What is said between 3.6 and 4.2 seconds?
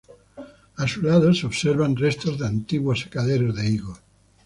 higos.